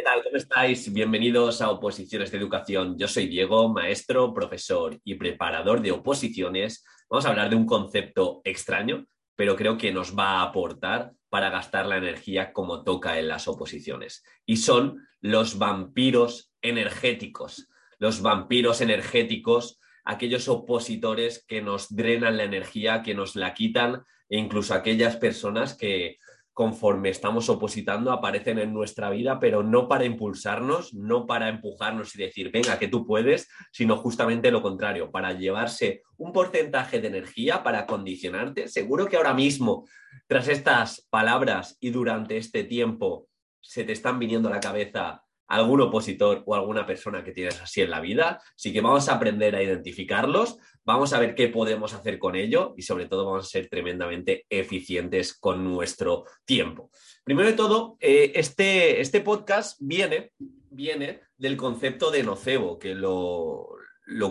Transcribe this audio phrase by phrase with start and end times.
[0.00, 0.22] ¿Qué tal?
[0.24, 0.90] ¿Cómo estáis?
[0.90, 2.96] Bienvenidos a Oposiciones de Educación.
[2.96, 6.82] Yo soy Diego, maestro, profesor y preparador de oposiciones.
[7.10, 9.04] Vamos a hablar de un concepto extraño,
[9.36, 13.46] pero creo que nos va a aportar para gastar la energía como toca en las
[13.46, 14.24] oposiciones.
[14.46, 17.68] Y son los vampiros energéticos.
[17.98, 24.38] Los vampiros energéticos, aquellos opositores que nos drenan la energía, que nos la quitan, e
[24.38, 26.16] incluso aquellas personas que
[26.52, 32.18] conforme estamos opositando aparecen en nuestra vida, pero no para impulsarnos, no para empujarnos y
[32.18, 37.62] decir, venga, que tú puedes, sino justamente lo contrario, para llevarse un porcentaje de energía,
[37.62, 38.68] para condicionarte.
[38.68, 39.86] Seguro que ahora mismo,
[40.26, 43.28] tras estas palabras y durante este tiempo,
[43.60, 47.82] se te están viniendo a la cabeza algún opositor o alguna persona que tienes así
[47.82, 48.40] en la vida.
[48.54, 52.72] Así que vamos a aprender a identificarlos, vamos a ver qué podemos hacer con ello
[52.76, 56.90] y sobre todo vamos a ser tremendamente eficientes con nuestro tiempo.
[57.24, 63.70] Primero de todo, eh, este, este podcast viene, viene del concepto de nocebo, que lo,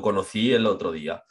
[0.01, 1.21] conocí el otro día.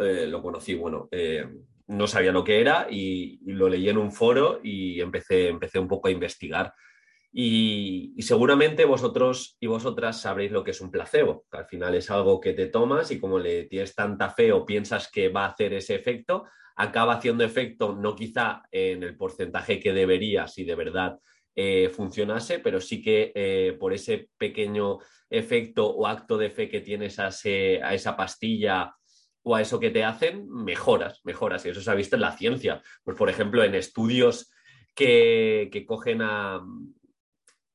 [0.00, 1.46] Eh, lo conocí, bueno, eh,
[1.88, 5.78] no sabía lo que era y, y, lo leí en un foro y empecé, empecé
[5.78, 6.72] un poco a investigar.
[7.32, 12.10] Y, seguramente vosotros y vosotras sabréis lo que es un placebo, que al final es
[12.10, 15.48] algo que te tomas y como le tienes tanta fe o piensas que va a
[15.48, 16.44] hacer ese efecto,
[16.76, 21.18] acaba haciendo efecto no quizá en el porcentaje que debería si de verdad
[21.54, 24.98] eh, funcionase, pero sí que eh, por ese pequeño
[25.28, 28.94] efecto o acto de fe que tienes a, esa pastilla
[29.42, 31.66] o a eso que te hacen, mejoras, mejoras.
[31.66, 32.80] Y eso se ha visto en la ciencia.
[33.02, 34.50] Pues, por ejemplo, en estudios
[34.94, 36.60] que cogen a,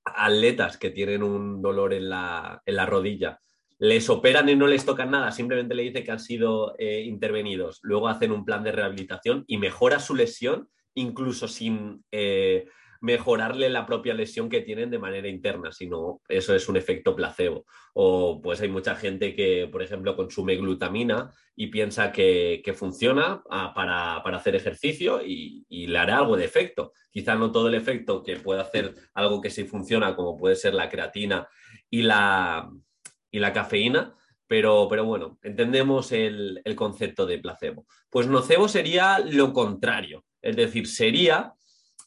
[0.06, 3.40] atletas que tienen un dolor en la, rodilla,
[3.80, 7.80] les operan y no les tocan nada, simplemente le dice que han sido eh, intervenidos,
[7.84, 12.68] luego hacen un plan de rehabilitación y mejora su lesión incluso sin eh,
[13.04, 17.66] mejorarle la propia lesión que tienen de manera interna, sino eso es un efecto placebo.
[17.94, 23.74] O pues hay mucha gente que, por ejemplo, consume glutamina y piensa que, funciona ah,
[23.76, 26.94] para, hacer ejercicio y, le hará algo de efecto.
[27.12, 30.74] Quizá no todo el efecto que puede hacer algo que sí funciona, como puede ser
[30.74, 31.46] la creatina
[31.90, 32.72] y la,
[33.30, 34.16] y la cafeína,
[34.48, 37.86] pero, pero, bueno, entendemos el, el, concepto de placebo.
[38.10, 41.54] Pues nocebo sería lo contrario, es decir, sería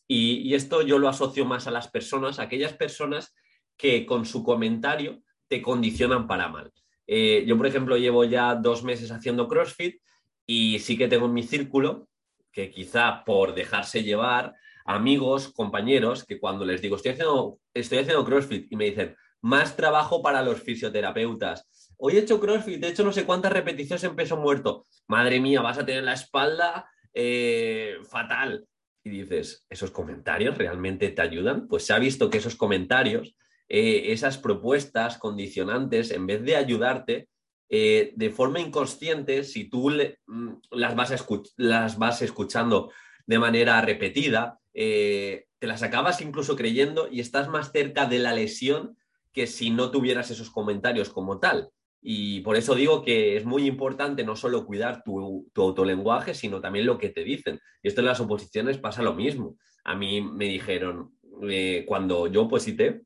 [0.08, 3.34] y, esto yo lo asocio más a las personas, aquellas personas
[3.76, 6.72] que con su comentario te condicionan para mal.
[7.06, 10.00] Eh, yo, por ejemplo, llevo ya dos meses haciendo CrossFit
[10.46, 12.08] y sí que tengo en mi círculo
[12.52, 18.24] que quizá por dejarse llevar, amigos, compañeros, que cuando les digo estoy haciendo, estoy haciendo
[18.24, 21.68] CrossFit y me dicen más trabajo para los fisioterapeutas.
[21.98, 24.84] Hoy he hecho CrossFit, he hecho no sé cuántas repeticiones en peso muerto.
[25.06, 28.66] Madre mía, vas a tener la espalda eh, fatal
[29.06, 31.68] y dices, ¿esos comentarios realmente te ayudan?
[31.68, 33.36] Pues se ha visto que esos comentarios,
[33.68, 37.28] eh, esas propuestas condicionantes, en vez de ayudarte,
[37.68, 39.90] eh, de forma inconsciente, si tú
[40.26, 41.24] mm, las, vas
[41.56, 42.90] las, vas escuchando
[43.26, 48.34] de manera repetida, eh, te las acabas incluso creyendo y estás más cerca de la
[48.34, 48.96] lesión
[49.32, 51.70] que si no tuvieras esos comentarios como tal.
[52.08, 56.86] Y por eso digo que es muy importante no solo cuidar tu, autolenguaje, sino también
[56.86, 57.58] lo que te dicen.
[57.82, 59.56] Y esto en las oposiciones pasa lo mismo.
[59.82, 61.18] A mí me dijeron,
[61.50, 63.02] eh, cuando yo oposité,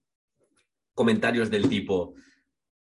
[0.93, 2.13] comentarios del tipo,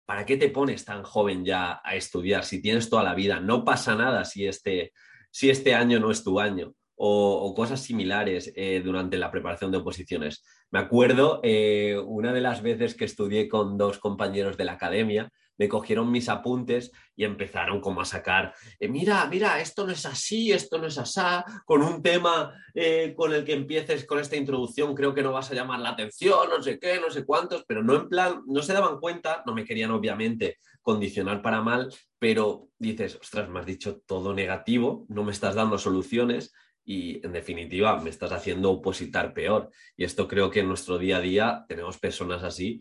[0.06, 3.38] ¿para qué te pones tan joven ya a estudiar si tienes toda la vida?
[3.38, 4.90] No pasa nada si este,
[5.30, 6.74] si este año no es tu año.
[6.96, 10.44] O, cosas similares eh, durante la preparación de oposiciones.
[10.72, 15.30] Me acuerdo eh, una de las veces que estudié con dos compañeros de la academia,
[15.58, 20.06] me cogieron mis apuntes y empezaron como a sacar, eh, mira, mira, esto no es
[20.06, 24.36] así, esto no es asá, con un tema eh, con el que empieces con esta
[24.36, 27.64] introducción, creo que no vas a llamar la atención, no sé qué, no sé cuántos,
[27.66, 31.92] pero no en plan, no se daban cuenta, no me querían obviamente condicionar para mal,
[32.18, 36.54] pero dices, ostras, me has dicho todo negativo, no me estás dando soluciones
[36.84, 39.70] y en definitiva me estás haciendo opositar peor.
[39.96, 42.80] Y esto creo que en nuestro día a día tenemos personas así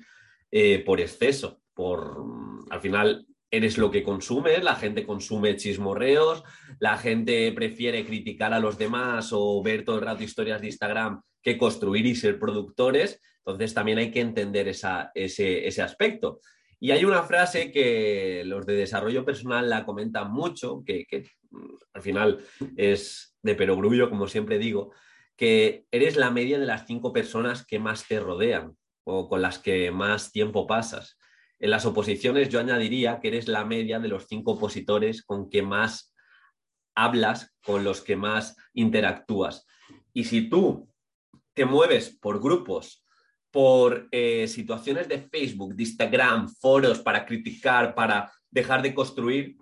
[0.49, 2.25] eh, por exceso por,
[2.71, 6.43] al final eres lo que consumes, la gente consume chismorreos,
[6.79, 11.21] la gente prefiere criticar a los demás o ver todo el rato historias de Instagram
[11.39, 16.39] que construir y ser productores, entonces también hay que entender ese, aspecto.
[16.79, 21.29] Y hay una frase que los de desarrollo personal la comentan mucho, que, que
[21.93, 22.39] al final
[22.75, 24.93] es de perogrullo, como siempre digo,
[25.35, 29.59] que eres la media de las cinco personas que más te rodean o con las
[29.59, 31.17] que más tiempo pasas.
[31.59, 35.61] En las oposiciones yo añadiría que eres la media de los cinco opositores con que
[35.61, 36.13] más
[36.95, 39.65] hablas, con los que más interactúas.
[40.13, 40.89] Y si tú
[41.53, 43.03] te mueves por grupos,
[43.51, 49.57] por eh, situaciones de Facebook, de Instagram, foros para criticar, para dejar de construir,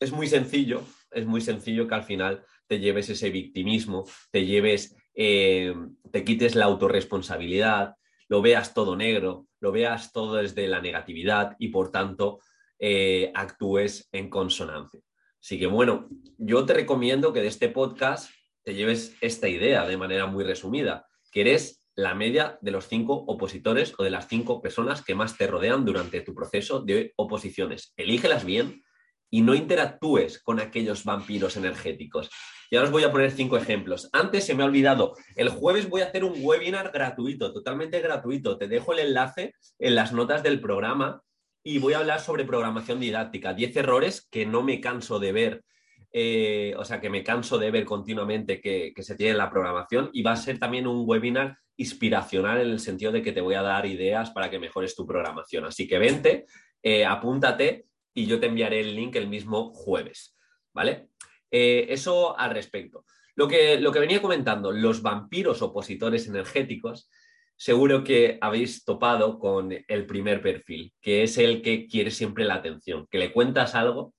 [0.00, 4.96] es muy sencillo, es muy sencillo que al final te lleves ese victimismo, te lleves,
[5.14, 5.74] eh,
[6.10, 7.94] te quites la autorresponsabilidad,
[8.28, 12.40] lo veas todo negro, lo veas todo desde la negatividad y por tanto
[12.78, 15.00] eh, actúes en consonancia.
[15.40, 18.30] Así que bueno, yo te recomiendo que de este podcast
[18.62, 23.14] te lleves esta idea de manera muy resumida, que eres la media de los cinco
[23.14, 27.92] opositores o de las cinco personas que más te rodean durante tu proceso de oposiciones.
[27.96, 28.82] Elígelas bien
[29.30, 32.30] y no interactúes con aquellos vampiros energéticos.
[32.74, 34.10] Ya os voy a poner cinco ejemplos.
[34.12, 38.58] Antes se me ha olvidado, el jueves voy a hacer un webinar gratuito, totalmente gratuito.
[38.58, 41.22] Te dejo el enlace en las notas del programa
[41.62, 43.54] y voy a hablar sobre programación didáctica.
[43.54, 45.64] Diez errores que no me canso de ver
[46.12, 50.10] eh, o sea, que me canso de ver continuamente que, se tiene en la programación
[50.12, 53.54] y va a ser también un webinar inspiracional en el sentido de que te voy
[53.54, 55.64] a dar ideas para que mejores tu programación.
[55.64, 56.46] Así que vente,
[56.82, 60.36] eh, apúntate y yo te enviaré el link el mismo jueves,
[60.72, 61.10] ¿vale?
[61.50, 63.04] Eh, eso al respecto.
[63.36, 67.10] Lo que, lo que venía comentando, los vampiros opositores energéticos,
[67.56, 72.54] seguro que habéis topado con el primer perfil, que es el que quiere siempre la
[72.54, 74.14] atención, que le cuentas algo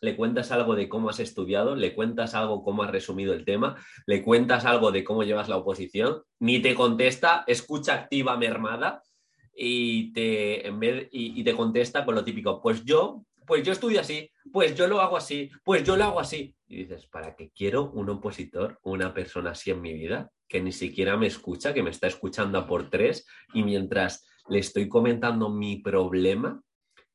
[0.00, 3.76] le cuentas algo de cómo has estudiado, le cuentas algo cómo has resumido el tema,
[4.06, 9.02] le cuentas algo de cómo llevas la oposición, ni te contesta, escucha activa mermada
[9.54, 10.72] y te,
[11.10, 15.00] y, te contesta con lo típico, pues yo, pues yo estudio así, pues yo lo
[15.00, 16.54] hago así, pues yo lo hago así.
[16.68, 20.30] Y dices, ¿para qué quiero un opositor, una persona así en mi vida?
[20.46, 24.60] que ni siquiera me escucha, que me está escuchando a por tres y mientras le
[24.60, 26.60] estoy comentando mi problema,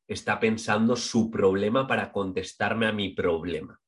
[0.08, 3.80] está pensando su problema para contestarme a mi problema.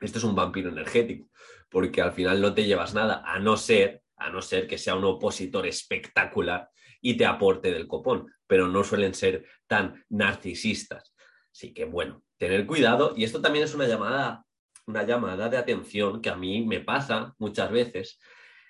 [0.00, 1.28] Esto es un vampiro energético,
[1.70, 4.94] porque al final no te llevas nada, a no ser, a no ser que sea
[4.94, 6.70] un opositor espectacular
[7.02, 11.14] y te aporte del copón, pero no suelen ser tan narcisistas.
[11.58, 14.44] Así que bueno, tener cuidado y esto también es una llamada,
[14.86, 18.20] una llamada de atención que a mí me pasa muchas veces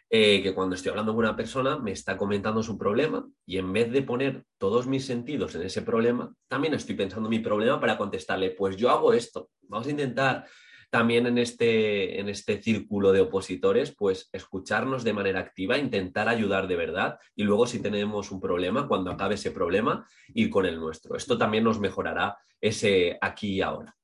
[0.08, 3.74] eh, que cuando estoy hablando con una persona me está comentando su problema y en
[3.74, 7.98] vez de poner todos mis sentidos en ese problema, también estoy pensando mi problema para
[7.98, 9.50] contestarle, pues yo hago esto.
[9.64, 10.46] Vamos a intentar
[10.90, 16.66] también en este, en este círculo de opositores, pues escucharnos de manera activa, intentar ayudar
[16.66, 20.80] de verdad y luego si tenemos un problema, cuando acabe ese problema, ir con el
[20.80, 21.16] nuestro.
[21.16, 23.94] Esto también nos mejorará ese aquí y ahora.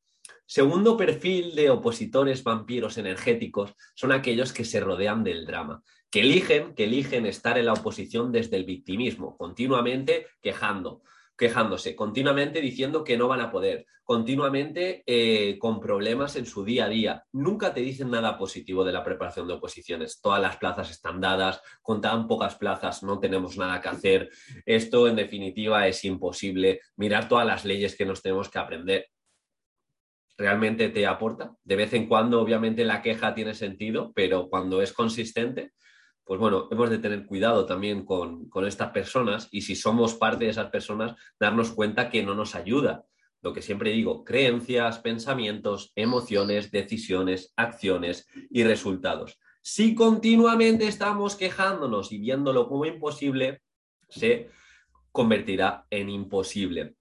[0.46, 6.74] Segundo perfil de opositores vampiros energéticos son aquellos que se rodean del drama, que eligen,
[6.74, 11.02] que eligen estar en la oposición desde el victimismo, continuamente quejando,
[11.36, 16.84] quejándose, continuamente diciendo que no van a poder, continuamente eh, con problemas en su día
[16.84, 17.24] a día.
[17.32, 20.20] Nunca te dicen nada positivo de la preparación de oposiciones.
[20.20, 24.30] Todas las plazas están dadas, con tan pocas plazas no tenemos nada que hacer.
[24.66, 26.80] Esto, en definitiva, es imposible.
[26.96, 29.06] Mirar todas las leyes que nos tenemos que aprender
[30.36, 31.54] realmente te aporta.
[31.62, 35.72] De vez en cuando, obviamente, la queja tiene sentido, pero cuando es consistente,
[36.24, 40.50] pues bueno, hemos de tener cuidado también con, estas personas y si somos parte de
[40.50, 43.04] esas personas, darnos cuenta que no nos ayuda.
[43.42, 49.38] Lo que siempre digo, creencias, pensamientos, emociones, decisiones, acciones y resultados.
[49.60, 53.60] Si continuamente estamos quejándonos y viéndolo como imposible,
[54.08, 54.50] se
[55.12, 56.94] convertirá en imposible.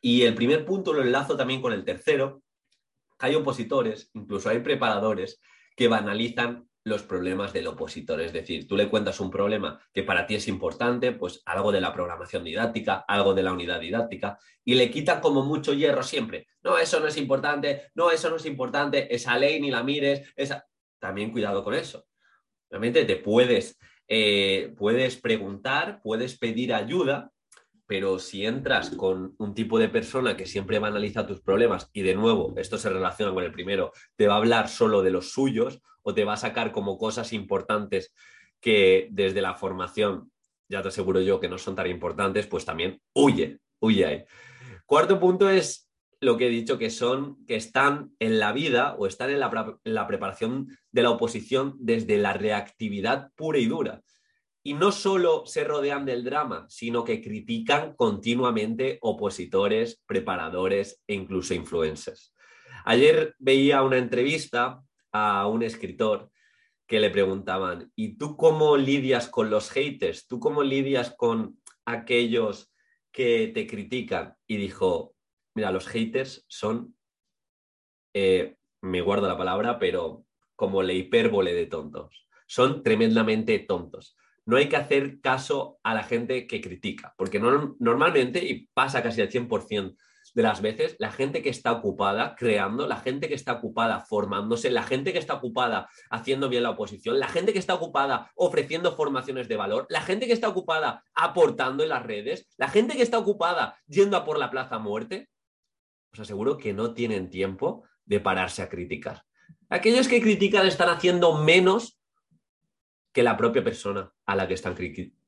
[0.00, 2.42] Y el primer punto lo enlazo también con el tercero,
[3.20, 5.40] hay opositores, incluso hay preparadores
[5.76, 8.20] que banalizan los problemas del opositor.
[8.20, 11.80] Es decir, tú le cuentas un problema que para ti es importante, pues algo de
[11.80, 16.46] la programación didáctica, algo de la unidad didáctica, y le quitan como mucho hierro siempre.
[16.62, 20.32] No, eso no es importante, no, eso no es importante, esa ley ni la mires,
[20.36, 20.66] esa...
[21.00, 22.06] También cuidado con eso.
[22.68, 27.30] Realmente te puedes, eh, puedes preguntar, puedes pedir ayuda,
[27.86, 31.88] pero si entras con un tipo de persona que siempre va a analizar tus problemas
[31.92, 35.10] y de nuevo, esto se relaciona con el primero, te va a hablar solo de
[35.10, 38.14] los suyos o te va a sacar como cosas importantes
[38.60, 40.32] que desde la formación,
[40.66, 44.24] ya te aseguro yo que no son tan importantes, pues también huye, huye ahí.
[44.86, 49.06] Cuarto punto es lo que he dicho, que son, que están en la vida o
[49.06, 54.02] están en la, en la preparación de la oposición desde la reactividad pura y dura
[54.62, 61.52] y no solo se rodean del drama, sino que critican continuamente opositores, preparadores e incluso
[61.52, 62.34] influencers.
[62.86, 64.82] Ayer veía una entrevista
[65.18, 66.30] a un escritor
[66.86, 70.26] que le preguntaban, ¿y tú cómo lidias con los haters?
[70.26, 72.72] ¿Tú cómo lidias con aquellos
[73.12, 74.34] que te critican?
[74.46, 75.14] Y dijo,
[75.54, 76.96] mira, los haters son,
[78.14, 80.24] eh, me guardo la palabra, pero
[80.56, 82.26] como la hipérbole de tontos.
[82.46, 84.16] Son tremendamente tontos
[84.48, 89.20] no hay que hacer caso a la gente que critica, porque normalmente, y pasa casi
[89.20, 89.94] al 100%
[90.34, 94.70] de las veces, la gente que está ocupada creando, la gente que está ocupada formándose,
[94.70, 98.94] la gente que está ocupada haciendo bien la oposición, la gente que está ocupada ofreciendo
[98.96, 103.02] formaciones de valor, la gente que está ocupada aportando en las redes, la gente que
[103.02, 105.28] está ocupada yendo a por la plaza muerte,
[106.12, 109.22] os aseguro que no tienen tiempo de pararse a criticar.
[109.68, 111.98] Aquellos que critican están haciendo menos
[113.12, 114.76] que la propia persona a la que están,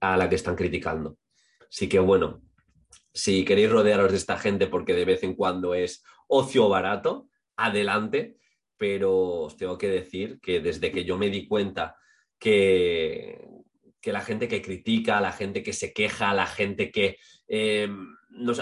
[0.00, 1.18] a la que están criticando.
[1.68, 2.42] Así que bueno,
[3.12, 8.36] si queréis rodearos de esta gente porque de vez en cuando es ocio barato, adelante,
[8.76, 11.96] pero os tengo que decir que desde que yo me di cuenta
[12.38, 13.46] que,
[14.00, 17.18] que la gente que critica, la gente que se queja, la gente que...
[17.52, 17.88] Eh,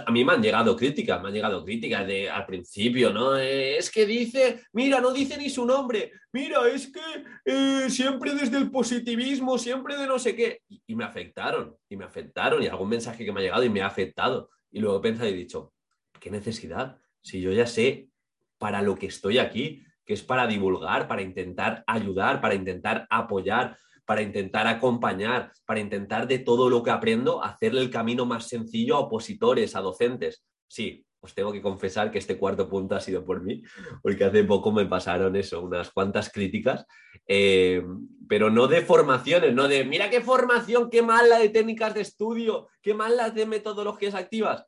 [0.06, 3.36] a mí me han llegado críticas, me han llegado críticas de, al principio, ¿no?
[3.36, 7.00] Eh, es que dice, mira, no dice ni su nombre, mira, es que
[7.44, 10.62] eh, siempre desde el positivismo, siempre de no sé qué.
[10.86, 13.82] Y, me afectaron, y me afectaron, y algún mensaje que me ha llegado y me
[13.82, 14.48] ha afectado.
[14.70, 15.74] Y luego he pensado y he dicho,
[16.18, 16.96] ¿qué necesidad?
[17.20, 18.08] Si yo ya sé
[18.56, 23.76] para lo que estoy aquí, que es para divulgar, para intentar ayudar, para intentar apoyar,
[24.08, 28.96] para intentar acompañar, para intentar de todo lo que aprendo hacerle el camino más sencillo
[28.96, 30.46] a opositores, a docentes.
[30.66, 33.62] Sí, os tengo que confesar que este cuarto punto ha sido por mí,
[34.02, 36.86] porque hace poco me pasaron eso, unas cuantas críticas,
[37.26, 37.84] eh,
[38.26, 42.00] pero no de formaciones, no de, mira qué formación, qué mal la de técnicas de
[42.00, 44.64] estudio, qué mal de metodologías activas.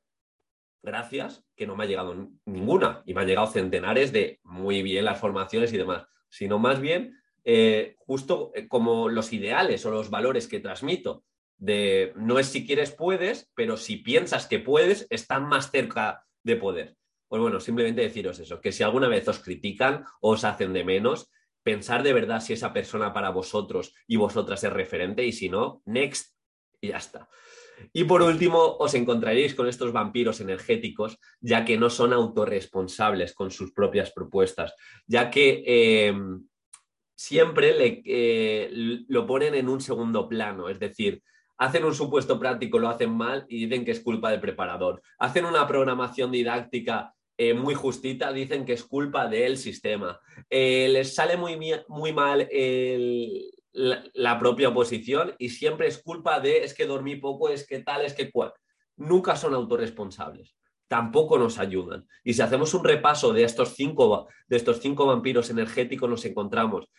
[0.83, 5.07] Gracias, que no me ha llegado ninguna y me han llegado centenares de muy bien
[5.07, 7.20] las formaciones y demás, sino más bien
[7.53, 11.25] eh, justo eh, como los ideales o los valores que transmito,
[11.57, 16.55] de no es si quieres puedes, pero si piensas que puedes, están más cerca de
[16.55, 16.97] poder.
[17.27, 20.85] Pues bueno, simplemente deciros eso, que si alguna vez os critican o os hacen de
[20.85, 21.29] menos,
[21.65, 25.83] pensar de verdad si esa persona para vosotros y vosotras es referente y si no,
[25.87, 26.37] next
[26.81, 27.29] y ya está.
[27.93, 33.51] Y por último, os encontraréis con estos vampiros energéticos, ya que no son autorresponsables con
[33.51, 34.73] sus propias propuestas,
[35.07, 36.15] ya que eh,
[37.21, 38.71] siempre eh,
[39.07, 41.23] lo ponen en un segundo plano, es decir,
[41.59, 45.03] hacen un supuesto práctico, lo hacen mal y dicen que es culpa del preparador.
[45.19, 50.19] Hacen una programación didáctica eh, muy justita, dicen que es culpa del sistema.
[50.49, 51.59] Eh, les sale muy,
[51.89, 52.49] muy mal
[53.73, 57.81] la, la, propia oposición y siempre es culpa de es que dormí poco, es que
[57.81, 58.55] tal, es que cual.
[58.97, 60.57] Nunca son autorresponsables
[60.91, 62.05] tampoco nos ayudan.
[62.25, 66.91] Y si hacemos un repaso de estos cinco, de estos cinco vampiros energéticos, nos encontramos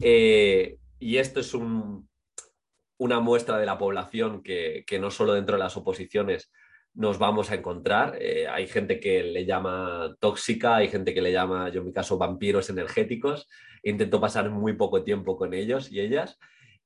[0.00, 5.76] eh, y esto es una muestra de la población que, no solo dentro de las
[5.76, 6.50] oposiciones
[6.94, 8.18] nos vamos a encontrar.
[8.20, 11.92] Eh, hay gente que le llama tóxica, hay gente que le llama, yo en mi
[11.92, 13.46] caso, vampiros energéticos.
[13.84, 16.36] Intento pasar muy poco tiempo con ellos y ellas.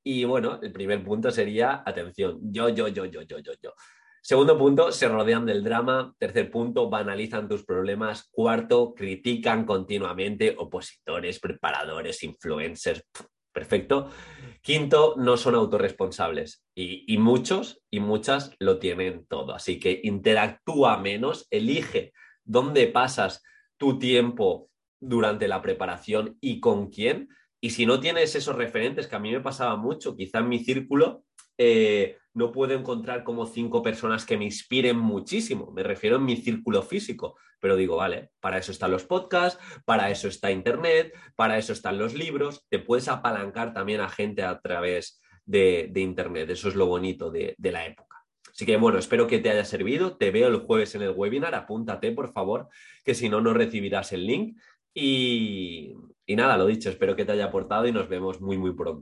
[0.03, 3.73] Y bueno, el primer punto sería, atención, yo, yo, yo, yo, yo, yo, yo.
[4.23, 6.15] Segundo punto, se rodean del drama.
[6.19, 8.29] Tercer punto, banalizan tus problemas.
[8.31, 13.03] Cuarto, critican continuamente opositores, preparadores, influencers.
[13.53, 14.11] Perfecto.
[14.63, 19.55] Quinto, no son autorresponsables y, muchos y muchas lo tienen todo.
[19.55, 22.13] Así que interactúa menos, elige
[22.45, 23.43] dónde pasas
[23.77, 27.29] tu tiempo durante la preparación y con quién.
[27.61, 30.61] Y si no tienes esos referentes, que a mí me pasaba mucho, quizá en mi
[30.61, 31.25] círculo,
[31.59, 35.73] eh, no puedo encontrar como cinco personas que me inspiren muchísimo.
[35.73, 40.11] Me refiero en mi círculo físico, pero digo, vale, para eso están los podcasts, para
[40.11, 42.67] eso está Internet, para eso están los libros.
[42.69, 46.51] Te puedes apalancar también a gente a través de, Internet.
[46.51, 48.17] Eso es lo bonito de, la época.
[48.53, 50.17] Así que bueno, espero que te haya servido.
[50.17, 51.55] Te veo el jueves en el webinar.
[51.55, 52.69] Apúntate, por favor,
[53.05, 54.57] que si no, no recibirás el link.
[54.95, 55.95] Y,
[56.27, 58.89] y nada, lo dicho, espero que te haya aportado y nos vemos muy, muy pronto.